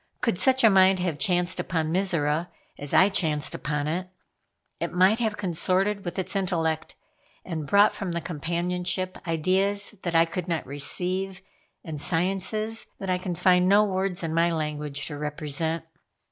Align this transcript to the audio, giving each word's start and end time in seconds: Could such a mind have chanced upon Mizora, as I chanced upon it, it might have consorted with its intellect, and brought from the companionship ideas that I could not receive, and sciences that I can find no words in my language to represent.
Could 0.21 0.39
such 0.39 0.63
a 0.63 0.69
mind 0.71 0.97
have 0.97 1.19
chanced 1.19 1.59
upon 1.59 1.91
Mizora, 1.93 2.47
as 2.75 2.91
I 2.91 3.07
chanced 3.07 3.53
upon 3.53 3.87
it, 3.87 4.09
it 4.79 4.91
might 4.91 5.19
have 5.19 5.37
consorted 5.37 6.03
with 6.03 6.17
its 6.17 6.35
intellect, 6.35 6.95
and 7.45 7.67
brought 7.67 7.91
from 7.93 8.13
the 8.13 8.19
companionship 8.19 9.19
ideas 9.27 9.93
that 10.01 10.15
I 10.15 10.25
could 10.25 10.47
not 10.47 10.65
receive, 10.65 11.43
and 11.83 12.01
sciences 12.01 12.87
that 12.97 13.11
I 13.11 13.19
can 13.19 13.35
find 13.35 13.69
no 13.69 13.83
words 13.83 14.23
in 14.23 14.33
my 14.33 14.51
language 14.51 15.05
to 15.05 15.19
represent. 15.19 15.83